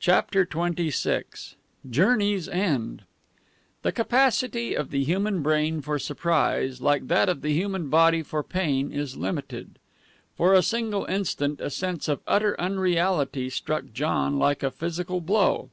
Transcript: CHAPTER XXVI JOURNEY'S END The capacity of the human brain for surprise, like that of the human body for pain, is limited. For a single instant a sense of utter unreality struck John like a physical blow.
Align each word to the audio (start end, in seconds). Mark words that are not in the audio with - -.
CHAPTER 0.00 0.46
XXVI 0.46 1.56
JOURNEY'S 1.90 2.48
END 2.48 3.02
The 3.82 3.92
capacity 3.92 4.72
of 4.74 4.88
the 4.88 5.04
human 5.04 5.42
brain 5.42 5.82
for 5.82 5.98
surprise, 5.98 6.80
like 6.80 7.08
that 7.08 7.28
of 7.28 7.42
the 7.42 7.52
human 7.52 7.90
body 7.90 8.22
for 8.22 8.42
pain, 8.42 8.90
is 8.90 9.18
limited. 9.18 9.78
For 10.34 10.54
a 10.54 10.62
single 10.62 11.04
instant 11.04 11.60
a 11.60 11.68
sense 11.68 12.08
of 12.08 12.22
utter 12.26 12.58
unreality 12.58 13.50
struck 13.50 13.92
John 13.92 14.38
like 14.38 14.62
a 14.62 14.70
physical 14.70 15.20
blow. 15.20 15.68